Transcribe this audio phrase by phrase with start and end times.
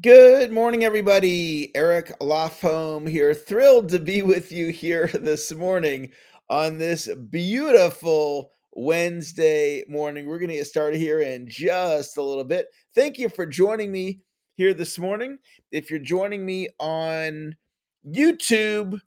[0.00, 1.74] Good morning, everybody.
[1.74, 3.34] Eric Lofholm here.
[3.34, 6.12] Thrilled to be with you here this morning
[6.48, 10.26] on this beautiful Wednesday morning.
[10.26, 12.68] We're going to get started here in just a little bit.
[12.94, 14.20] Thank you for joining me
[14.54, 15.38] here this morning.
[15.70, 17.56] If you're joining me on
[18.06, 19.00] YouTube,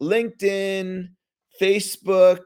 [0.00, 1.10] LinkedIn,
[1.60, 2.40] Facebook,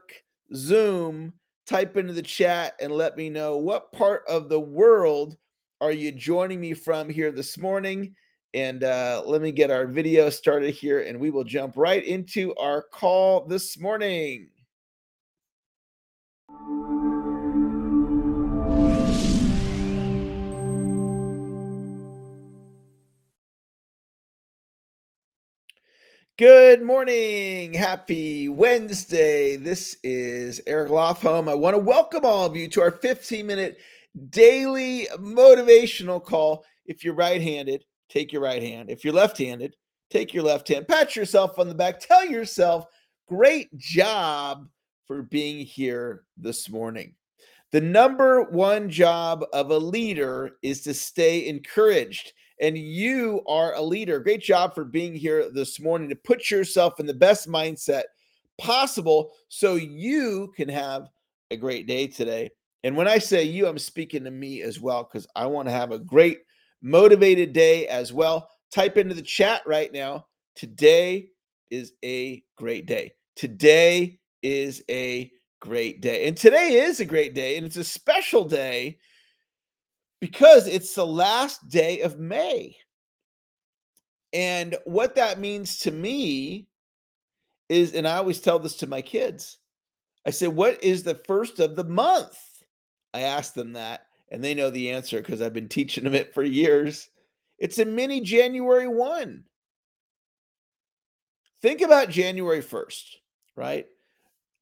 [0.53, 1.33] Zoom,
[1.65, 5.37] type into the chat and let me know what part of the world
[5.81, 8.15] are you joining me from here this morning?
[8.53, 12.55] And uh, let me get our video started here, and we will jump right into
[12.55, 14.47] our call this morning.
[26.37, 27.73] Good morning.
[27.73, 29.57] Happy Wednesday.
[29.57, 31.49] This is Eric Lofholm.
[31.49, 33.77] I want to welcome all of you to our 15 minute
[34.29, 36.63] daily motivational call.
[36.85, 38.89] If you're right handed, take your right hand.
[38.89, 39.75] If you're left handed,
[40.09, 40.87] take your left hand.
[40.87, 41.99] Pat yourself on the back.
[41.99, 42.85] Tell yourself,
[43.27, 44.67] great job
[45.05, 47.13] for being here this morning.
[47.71, 52.33] The number one job of a leader is to stay encouraged.
[52.61, 54.19] And you are a leader.
[54.19, 58.03] Great job for being here this morning to put yourself in the best mindset
[58.57, 61.09] possible so you can have
[61.51, 62.49] a great day today.
[62.85, 65.71] And when I say you, I'm speaking to me as well because I want to
[65.71, 66.41] have a great,
[66.83, 68.47] motivated day as well.
[68.71, 70.27] Type into the chat right now.
[70.55, 71.29] Today
[71.71, 73.13] is a great day.
[73.35, 76.27] Today is a great day.
[76.27, 77.57] And today is a great day.
[77.57, 78.99] And it's a special day
[80.21, 82.77] because it's the last day of May.
[84.31, 86.67] And what that means to me
[87.67, 89.57] is, and I always tell this to my kids
[90.27, 92.37] I say, What is the first of the month?
[93.15, 96.33] I asked them that, and they know the answer because I've been teaching them it
[96.33, 97.09] for years.
[97.57, 99.41] It's a mini January 1.
[101.61, 103.03] Think about January 1st,
[103.55, 103.85] right?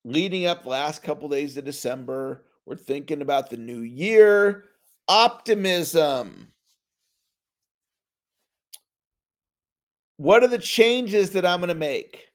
[0.05, 4.65] Leading up last couple days of December, we're thinking about the new year,
[5.07, 6.49] optimism.
[10.17, 12.27] What are the changes that I'm going to make?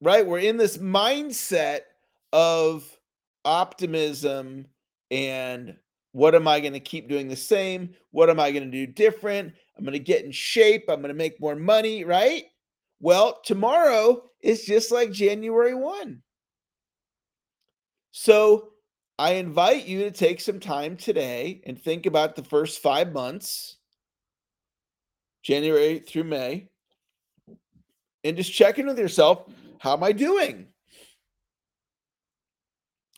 [0.00, 0.24] Right?
[0.24, 1.80] We're in this mindset
[2.32, 2.88] of
[3.44, 4.68] optimism
[5.10, 5.76] and
[6.12, 7.94] what am I going to keep doing the same?
[8.10, 9.52] What am I going to do different?
[9.76, 10.84] I'm going to get in shape.
[10.88, 12.44] I'm going to make more money, right?
[13.00, 16.22] Well, tomorrow is just like January 1.
[18.12, 18.70] So
[19.18, 23.76] I invite you to take some time today and think about the first five months,
[25.42, 26.68] January through May,
[28.24, 29.44] and just check in with yourself.
[29.78, 30.68] How am I doing?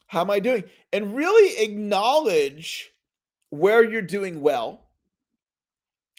[0.09, 0.65] How am I doing?
[0.93, 2.93] And really acknowledge
[3.51, 4.83] where you're doing well.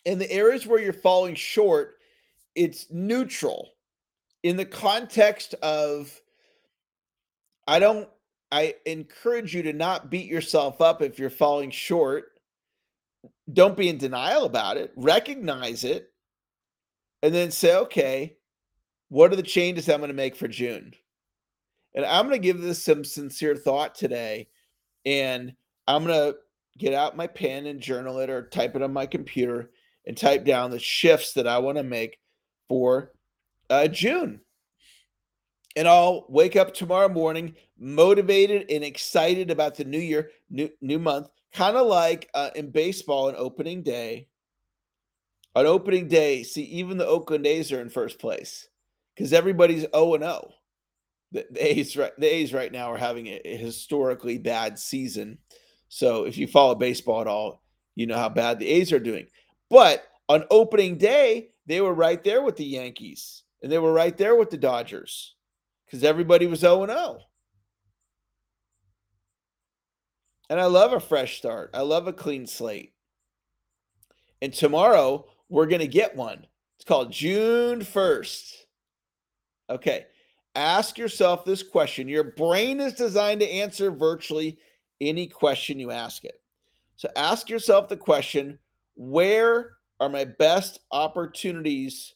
[0.06, 1.98] In the areas where you're falling short,
[2.56, 3.74] it's neutral
[4.44, 6.20] in the context of
[7.68, 8.08] I don't
[8.52, 12.40] I encourage you to not beat yourself up if you're falling short.
[13.52, 14.92] Don't be in denial about it.
[14.96, 16.12] Recognize it.
[17.22, 18.38] And then say, okay,
[19.10, 20.94] what are the changes I'm going to make for June?
[21.96, 24.48] And I'm going to give this some sincere thought today.
[25.06, 25.54] And
[25.88, 26.38] I'm going to
[26.78, 29.72] get out my pen and journal it or type it on my computer
[30.06, 32.20] and type down the shifts that I want to make
[32.68, 33.12] for
[33.70, 34.42] uh, June.
[35.76, 41.00] And I'll wake up tomorrow morning motivated and excited about the new year, new, new
[41.00, 44.28] month, kind of like uh, in baseball on opening day.
[45.56, 48.68] On opening day, see, even the Oakland A's are in first place
[49.16, 50.54] because everybody's 0 and 0
[51.32, 55.38] the, A's right the A's right now are having a, a historically bad season.
[55.90, 57.64] So if you follow baseball at all,
[57.96, 59.28] you know how bad the A's are doing.
[59.70, 64.18] But on opening day, they were right there with the Yankees and they were right
[64.18, 65.36] there with the Dodgers
[65.86, 67.20] because everybody was 0 0.
[70.50, 71.72] And I love a fresh start.
[71.76, 72.94] I love a clean slate.
[74.42, 76.48] And tomorrow we're going to get one.
[76.78, 78.54] It's called June 1st.
[79.70, 80.06] Okay
[80.60, 82.08] ask yourself this question.
[82.08, 84.58] Your brain is designed to answer virtually
[85.00, 86.42] any question you ask it.
[86.98, 88.60] So ask yourself the question
[88.96, 89.72] where
[90.02, 92.14] are my best opportunities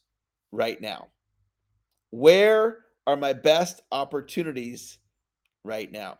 [0.52, 1.08] right now?
[2.12, 4.98] Where are my best opportunities
[5.64, 6.20] right now?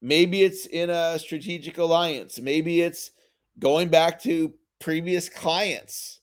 [0.00, 2.40] Maybe it's in a strategic alliance.
[2.40, 3.10] Maybe it's
[3.58, 6.20] going back to previous clients.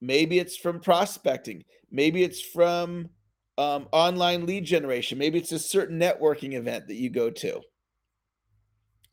[0.00, 1.64] Maybe it's from prospecting.
[1.90, 3.10] Maybe it's from
[3.58, 5.18] um, online lead generation.
[5.18, 7.60] Maybe it's a certain networking event that you go to.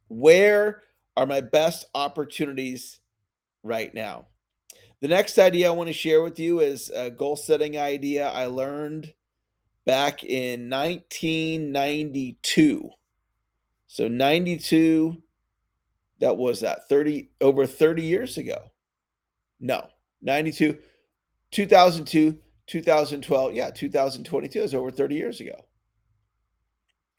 [0.08, 0.84] Where
[1.18, 3.00] are my best opportunities
[3.66, 4.28] right now.
[5.02, 8.46] The next idea I want to share with you is a goal setting idea I
[8.46, 9.14] learned
[9.86, 12.90] back in 1992.
[13.88, 15.22] So 92
[16.20, 18.72] that was that 30 over 30 years ago.
[19.60, 19.86] No,
[20.22, 20.78] 92
[21.52, 25.56] 2002 2012 yeah 2022 is over 30 years ago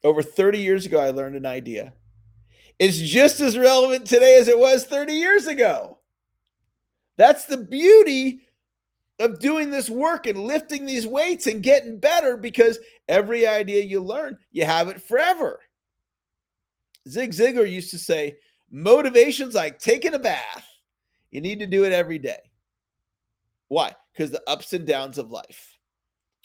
[0.03, 1.93] over 30 years ago i learned an idea
[2.79, 5.97] it's just as relevant today as it was 30 years ago
[7.17, 8.41] that's the beauty
[9.19, 12.77] of doing this work and lifting these weights and getting better because
[13.07, 15.59] every idea you learn, you have it forever.
[17.09, 18.37] Zig Ziglar used to say,
[18.69, 20.65] motivation's like taking a bath.
[21.31, 22.46] You need to do it every day.
[23.67, 23.93] Why?
[24.13, 25.77] Because the ups and downs of life,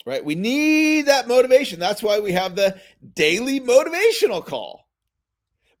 [0.05, 0.23] right?
[0.23, 1.79] We need that motivation.
[1.79, 2.79] That's why we have the
[3.15, 4.87] daily motivational call.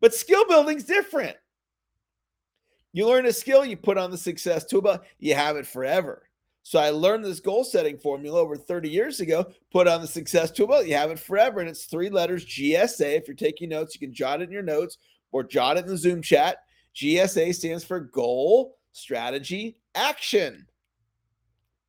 [0.01, 1.37] But skill building's different.
[2.91, 6.29] You learn a skill, you put on the success toolbar, you have it forever.
[6.61, 10.51] So I learned this goal setting formula over 30 years ago, put on the success
[10.51, 11.59] toolbar, you have it forever.
[11.59, 13.17] And it's three letters GSA.
[13.17, 14.97] If you're taking notes, you can jot it in your notes
[15.31, 16.59] or jot it in the Zoom chat.
[16.95, 20.67] GSA stands for goal, strategy, action.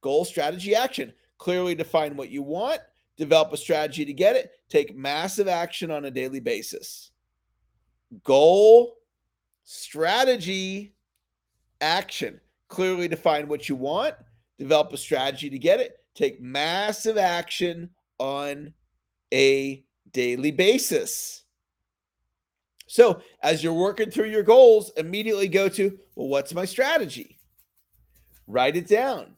[0.05, 1.15] Goal, strategy, action.
[1.39, 2.79] Clearly define what you want,
[3.17, 7.11] develop a strategy to get it, take massive action on a daily basis.
[8.23, 8.99] Goal,
[9.65, 10.95] strategy,
[11.81, 12.39] action.
[12.69, 14.15] Clearly define what you want,
[14.59, 18.75] develop a strategy to get it, take massive action on
[19.33, 21.45] a daily basis.
[22.89, 27.39] So, as you're working through your goals, immediately go to, well, what's my strategy?
[28.47, 29.35] Write it down.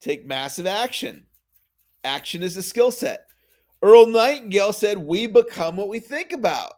[0.00, 1.24] Take massive action.
[2.04, 3.26] Action is a skill set.
[3.82, 6.74] Earl Nightingale said, We become what we think about.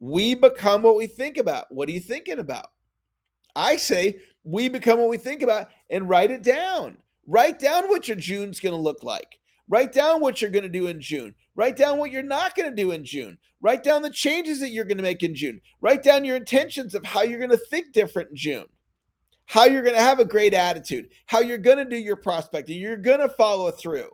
[0.00, 1.72] We become what we think about.
[1.72, 2.70] What are you thinking about?
[3.56, 6.98] I say we become what we think about and write it down.
[7.26, 9.38] Write down what your June's going to look like.
[9.68, 11.34] Write down what you're going to do in June.
[11.54, 13.36] Write down what you're not going to do in June.
[13.60, 15.60] Write down the changes that you're going to make in June.
[15.80, 18.64] Write down your intentions of how you're going to think different in June.
[19.48, 21.08] How you're going to have a great attitude.
[21.24, 22.78] How you're going to do your prospecting.
[22.78, 24.10] You're going to follow through.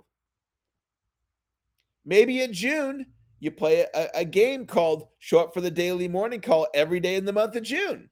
[2.07, 3.07] Maybe in June,
[3.41, 7.17] you play a, a game called Show Up for the Daily Morning Call every day
[7.17, 8.09] in the month of June.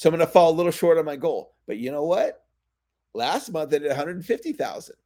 [0.00, 1.56] So I'm going to fall a little short on my goal.
[1.66, 2.42] But you know what?
[3.12, 4.96] Last month I did 150,000.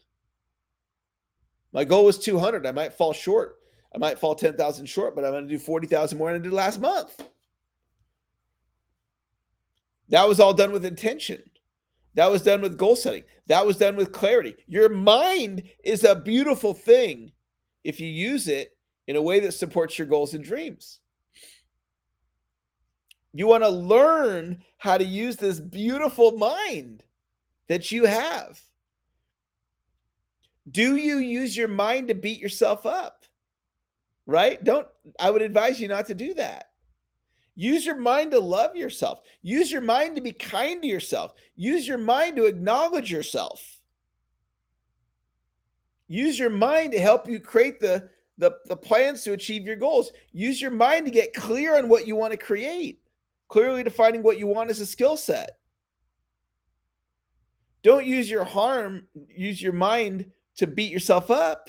[1.73, 2.65] My goal was 200.
[2.65, 3.57] I might fall short.
[3.93, 6.53] I might fall 10,000 short, but I'm going to do 40,000 more than I did
[6.53, 7.25] last month.
[10.11, 11.43] That was all done with intention.
[12.15, 13.25] That was done with goal setting.
[13.49, 14.55] That was done with clarity.
[14.69, 17.33] Your mind is a beautiful thing
[17.83, 18.77] if you use it
[19.09, 21.01] in a way that supports your goals and dreams.
[23.35, 27.03] You want to learn how to use this beautiful mind
[27.69, 28.59] that you have.
[30.71, 33.25] Do you use your mind to beat yourself up?
[34.27, 34.63] right?
[34.63, 34.87] Don't,
[35.19, 36.71] I would advise you not to do that.
[37.57, 39.21] Use your mind to love yourself.
[39.43, 41.35] Use your mind to be kind to yourself.
[41.57, 43.63] Use your mind to acknowledge yourself.
[46.09, 50.11] Use your mind to help you create the, the, the plans to achieve your goals.
[50.33, 53.01] Use your mind to get clear on what you want to create,
[53.49, 55.59] clearly defining what you want as a skill set.
[57.83, 61.69] Don't use your harm, use your mind to beat yourself up.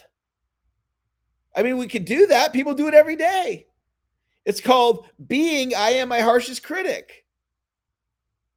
[1.55, 2.53] I mean, we could do that.
[2.53, 3.67] People do it every day.
[4.45, 7.25] It's called being I am my harshest critic.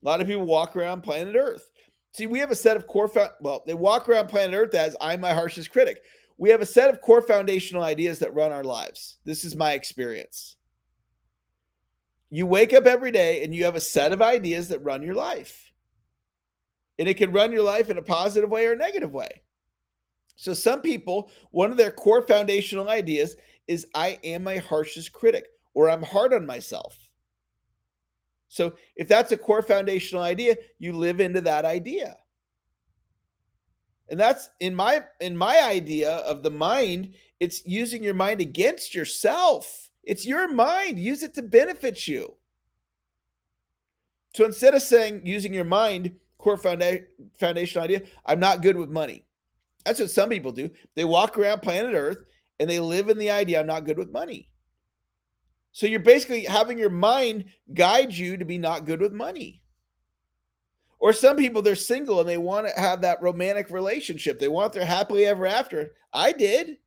[0.02, 1.70] A lot of people walk around planet Earth.
[2.12, 3.10] See, we have a set of core,
[3.40, 6.02] well, they walk around planet Earth as I'm my harshest critic.
[6.36, 9.18] We have a set of core foundational ideas that run our lives.
[9.24, 10.56] This is my experience.
[12.30, 15.14] You wake up every day and you have a set of ideas that run your
[15.14, 15.72] life.
[16.98, 19.42] And it can run your life in a positive way or a negative way.
[20.36, 25.46] So, some people, one of their core foundational ideas is I am my harshest critic
[25.74, 27.08] or I'm hard on myself.
[28.48, 32.16] So if that's a core foundational idea, you live into that idea.
[34.08, 38.94] And that's in my in my idea of the mind, it's using your mind against
[38.94, 39.87] yourself.
[40.08, 40.98] It's your mind.
[40.98, 42.34] Use it to benefit you.
[44.34, 47.04] So instead of saying using your mind, core founda-
[47.38, 49.26] foundational idea, I'm not good with money.
[49.84, 50.70] That's what some people do.
[50.96, 52.24] They walk around planet Earth
[52.58, 54.48] and they live in the idea I'm not good with money.
[55.72, 59.60] So you're basically having your mind guide you to be not good with money.
[61.00, 64.38] Or some people they're single and they want to have that romantic relationship.
[64.38, 65.92] They want their happily ever after.
[66.14, 66.78] I did.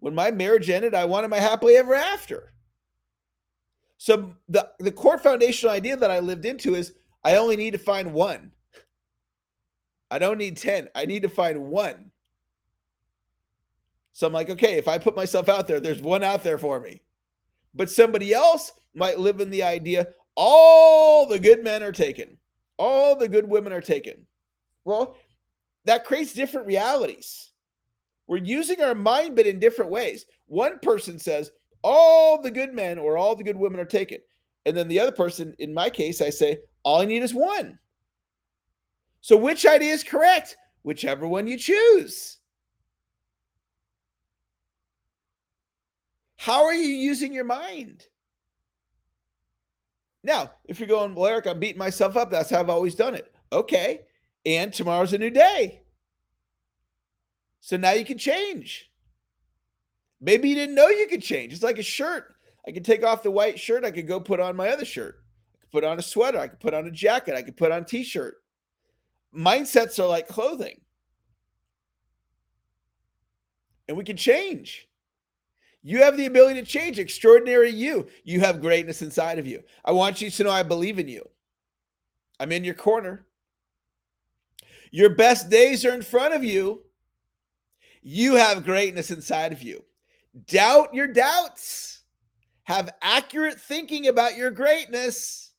[0.00, 2.52] When my marriage ended, I wanted my happily ever after.
[3.98, 7.78] So the the core foundational idea that I lived into is I only need to
[7.78, 8.52] find one.
[10.10, 10.88] I don't need 10.
[10.94, 12.10] I need to find one.
[14.12, 16.80] So I'm like, okay, if I put myself out there, there's one out there for
[16.80, 17.02] me.
[17.74, 22.38] But somebody else might live in the idea all the good men are taken,
[22.78, 24.26] all the good women are taken.
[24.84, 25.16] Well,
[25.84, 27.49] that creates different realities.
[28.30, 30.24] We're using our mind, but in different ways.
[30.46, 31.50] One person says,
[31.82, 34.18] all the good men or all the good women are taken.
[34.64, 37.76] And then the other person, in my case, I say, all I need is one.
[39.20, 40.56] So which idea is correct?
[40.84, 42.38] Whichever one you choose.
[46.36, 48.06] How are you using your mind?
[50.22, 52.30] Now, if you're going, well, Eric, I'm beating myself up.
[52.30, 53.34] That's how I've always done it.
[53.52, 54.02] Okay.
[54.46, 55.79] And tomorrow's a new day.
[57.60, 58.90] So now you can change.
[60.20, 61.52] Maybe you didn't know you could change.
[61.52, 62.34] It's like a shirt.
[62.66, 63.84] I could take off the white shirt.
[63.84, 65.22] I could go put on my other shirt.
[65.54, 66.38] I could put on a sweater.
[66.38, 67.34] I could put on a jacket.
[67.34, 68.36] I could put on a t-shirt.
[69.34, 70.80] Mindsets are like clothing.
[73.88, 74.88] And we can change.
[75.82, 76.98] You have the ability to change.
[76.98, 78.06] Extraordinary you.
[78.24, 79.62] You have greatness inside of you.
[79.84, 81.26] I want you to know I believe in you.
[82.38, 83.26] I'm in your corner.
[84.90, 86.82] Your best days are in front of you.
[88.02, 89.84] You have greatness inside of you.
[90.46, 92.02] Doubt your doubts.
[92.64, 95.50] Have accurate thinking about your greatness.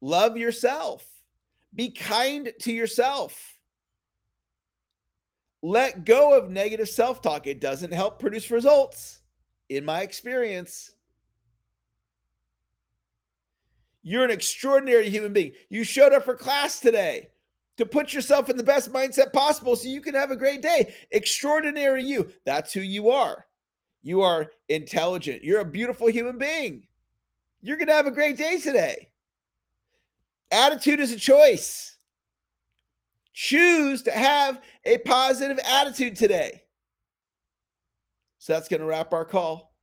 [0.00, 1.06] Love yourself.
[1.74, 3.58] Be kind to yourself.
[5.62, 7.46] Let go of negative self talk.
[7.46, 9.20] It doesn't help produce results,
[9.68, 10.92] in my experience.
[14.02, 15.52] You're an extraordinary human being.
[15.68, 17.28] You showed up for class today
[17.80, 20.94] to put yourself in the best mindset possible so you can have a great day.
[21.10, 22.30] Extraordinary you.
[22.44, 23.46] That's who you are.
[24.02, 25.44] You are intelligent.
[25.44, 26.86] You're a beautiful human being.
[27.60, 29.10] You're going to have a great day today.
[30.50, 31.96] Attitude is a choice.
[33.32, 36.62] Choose to have a positive attitude today.
[38.38, 39.74] So that's going to wrap our call.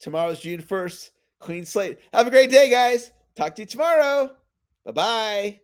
[0.00, 1.10] Tomorrow's June 1st.
[1.38, 1.98] Clean slate.
[2.12, 3.12] Have a great day, guys.
[3.34, 4.34] Talk to you tomorrow.
[4.84, 5.60] Bye bye.